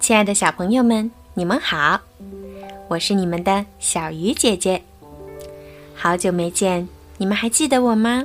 [0.00, 2.00] 亲爱的小朋友们，你们好，
[2.88, 4.82] 我是你们的小鱼姐姐。
[5.94, 8.24] 好久没见，你们还记得我吗？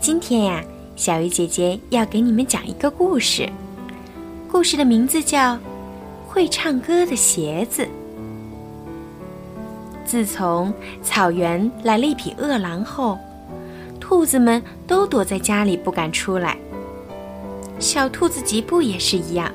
[0.00, 0.64] 今天呀，
[0.96, 3.48] 小鱼姐姐要给你们讲一个故事，
[4.50, 5.54] 故事的名字叫
[6.26, 7.82] 《会唱歌的鞋子》。
[10.06, 13.18] 自从草原来了一匹饿狼后，
[14.00, 16.56] 兔子们都躲在家里不敢出来。
[17.78, 19.50] 小兔子吉布也是一样，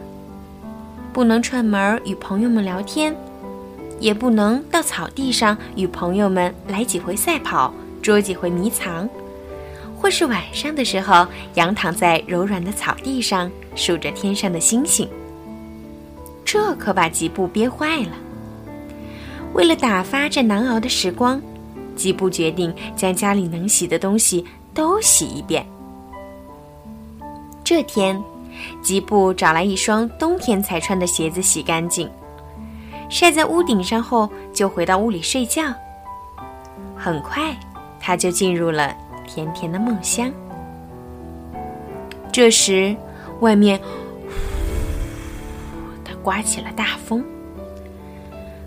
[1.15, 3.15] 不能串门与朋友们聊天，
[4.01, 9.07] 也不能到草地上与朋友们来几回赛跑、捉几回迷藏，
[9.97, 15.07] 或是晚上的时候仰躺在柔软的草地上数着天上的星星。
[16.43, 18.11] 这可把吉布憋坏了。
[19.53, 21.41] 为了打发这难熬的时光，
[21.95, 25.65] 吉布决定将家里能洗的东西都洗一遍。
[27.63, 28.21] 这天，
[28.81, 32.09] 吉布找来一双冬天才穿的鞋子洗干净，
[33.09, 35.63] 晒在屋顶上后，就回到屋里睡觉。
[36.95, 37.55] 很快，
[37.99, 38.95] 他就进入了
[39.27, 40.31] 甜甜的梦乡。
[42.31, 42.95] 这时，
[43.39, 43.85] 外面呼
[46.03, 47.23] 的刮起了大风，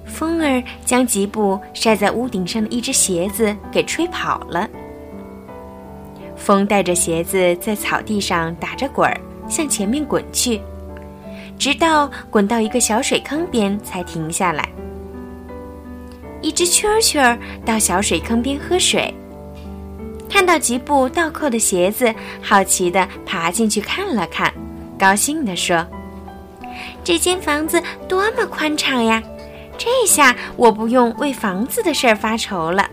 [0.04, 4.68] 风儿将吉布晒在屋顶上的一只鞋子给吹跑了。
[6.36, 10.60] 风带着鞋子在草地上打着滚儿，向前面滚去，
[11.58, 14.68] 直到滚到一个小水坑边才停下来。
[16.40, 19.12] 一只蛐蛐儿到小水坑边喝水，
[20.30, 24.52] 看到吉布倒扣的鞋子，好奇地爬进去看了看，
[24.98, 25.84] 高兴地说
[27.02, 29.22] ：“这间房子多么宽敞呀！
[29.76, 32.88] 这下我不用为房子的事儿发愁了。”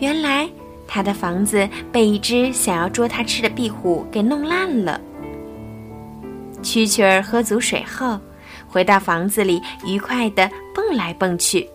[0.00, 0.48] 原来。
[0.94, 5.00] 他的房子被一只想要捉他吃的壁虎给弄烂了。
[6.62, 8.16] 蛐蛐儿喝足水后，
[8.68, 11.68] 回到房子里，愉快地蹦来蹦去，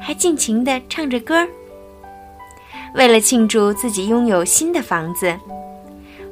[0.00, 1.46] 还尽情地唱着歌儿。
[2.94, 5.38] 为了庆祝自己拥有新的房子，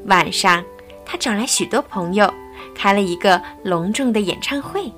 [0.06, 0.65] 晚上
[1.05, 2.33] 他找来许多朋友，
[2.75, 4.91] 开了一个隆重的演唱会。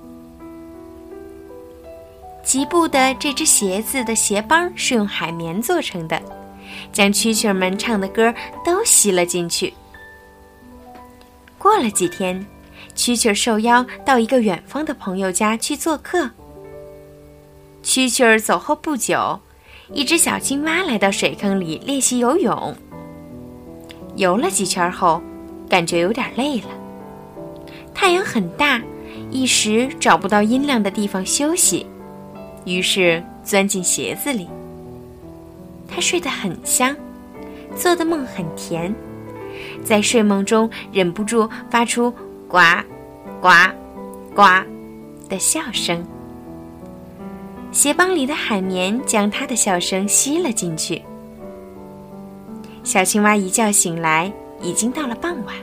[2.45, 6.23] 吉布的这只鞋子的鞋帮是用海绵做成的。
[6.93, 9.73] 将蛐蛐儿们唱的歌都吸了进去。
[11.59, 12.47] 过了几天，
[12.95, 16.31] 蛐蛐儿受邀到一个远方的朋友家去做客。
[17.83, 19.41] 蛐蛐儿走后不久，
[19.93, 22.77] 一只小青蛙来到水坑里练习游泳。
[24.17, 25.23] 游了几圈后，
[25.69, 26.69] 感觉有点累了。
[27.95, 28.81] 太阳很大，
[29.31, 31.87] 一时找不到阴凉的地方休息，
[32.65, 34.49] 于是钻进鞋子里。
[35.97, 36.95] 他睡得很香，
[37.75, 38.95] 做的梦很甜，
[39.83, 42.13] 在睡梦中忍不住发出
[42.47, 42.59] “呱，
[43.41, 43.49] 呱，
[44.35, 44.43] 呱”
[45.27, 46.07] 的笑声。
[47.73, 51.01] 鞋帮里的海绵将他的笑声吸了进去。
[52.85, 54.31] 小青蛙一觉醒来，
[54.61, 55.57] 已经到了傍晚。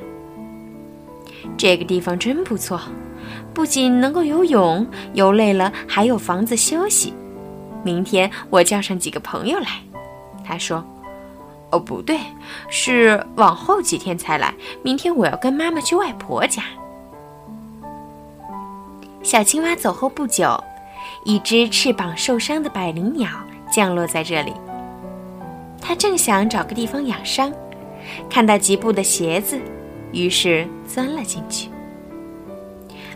[1.55, 2.81] 这个地方真不错，
[3.53, 7.13] 不仅能够游泳，游累了还有房子休息。
[7.83, 9.79] 明天我叫上几个朋友来。
[10.43, 10.83] 他说
[11.71, 12.19] ：“哦，不对，
[12.69, 14.53] 是往后几天才来。
[14.81, 16.63] 明天我要跟妈妈去外婆家。”
[19.23, 20.61] 小青蛙走后不久，
[21.25, 23.29] 一只翅膀受伤的百灵鸟
[23.71, 24.53] 降落在这里。
[25.81, 27.51] 它正想找个地方养伤，
[28.29, 29.57] 看到吉布的鞋子，
[30.11, 31.69] 于是钻了进去。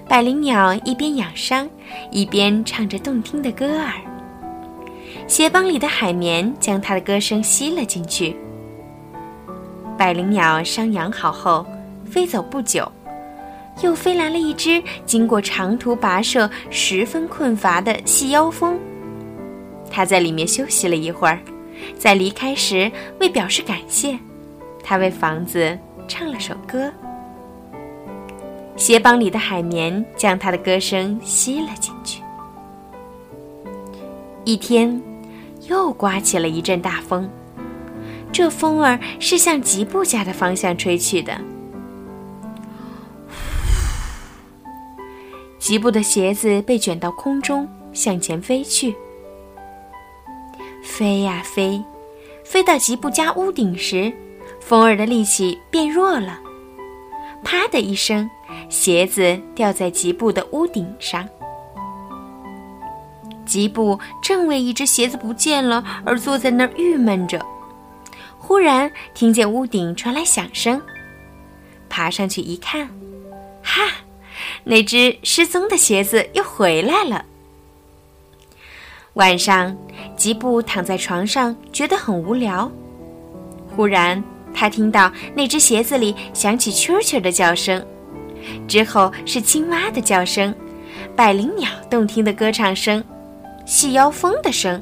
[0.08, 1.70] 百灵鸟一边养伤，
[2.10, 3.92] 一边唱着动听的歌儿。
[5.28, 8.36] 鞋帮里的海绵将它的歌声吸了进去。
[9.98, 11.66] 百灵鸟伤养好后，
[12.06, 12.90] 飞走不久，
[13.82, 18.80] 又飞来了一只经过长途跋涉、十分困乏的细腰蜂。
[19.92, 21.40] 它在里面休息了一会儿，
[21.98, 22.90] 在离开时，
[23.20, 24.18] 为表示感谢，
[24.82, 25.78] 它为房子
[26.08, 26.90] 唱了首歌。
[28.78, 32.22] 鞋帮里的海绵将它的歌声吸了进去。
[34.46, 35.02] 一天。
[35.70, 37.30] 又刮起了一阵大风，
[38.32, 41.40] 这风儿是向吉布家的方向吹去的。
[45.60, 48.96] 吉布的鞋子被卷到空中，向前飞去。
[50.82, 51.84] 飞呀飞，
[52.46, 54.14] 飞到吉布家屋顶时，
[54.62, 56.40] 风儿的力气变弱了，
[57.44, 58.30] 啪的一声，
[58.70, 61.28] 鞋子掉在吉布的屋顶上。
[63.48, 67.44] 吉布正为一只鞋子不见了而坐在那儿郁闷着，
[68.38, 70.80] 忽然听见屋顶传来响声，
[71.90, 72.88] 爬上去一看，
[73.64, 73.82] 哈，
[74.64, 77.26] 那只失踪的鞋子又回来了。
[79.14, 79.76] 晚上，
[80.16, 82.72] 吉布躺在床上，觉得很无聊。
[83.76, 84.24] 忽然，
[84.54, 87.84] 他听到那只鞋子里响起蛐蛐的叫声，
[88.68, 90.54] 之后是青蛙的叫声，
[91.16, 93.04] 百灵鸟动听的歌唱声，
[93.68, 94.82] 细腰蜂的声。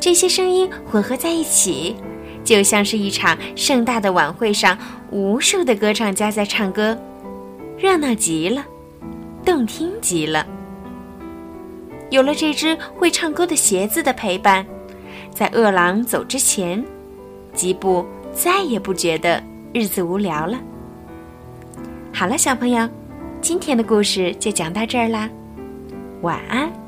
[0.00, 1.96] 这些声音混合在一起，
[2.42, 4.76] 就像是一场盛大的晚会上，
[5.12, 6.98] 无数的歌唱家在唱歌，
[7.78, 8.66] 热闹极了，
[9.44, 10.44] 动听极了。
[12.10, 14.66] 有了这只会唱歌的鞋子的陪伴，
[15.32, 16.84] 在饿狼走之前，
[17.54, 18.04] 吉布
[18.34, 19.40] 再也不觉得
[19.72, 20.58] 日子无聊了。
[22.12, 22.88] 好了，小朋友，
[23.40, 25.30] 今天的故事就讲到这儿啦，
[26.22, 26.81] 晚安。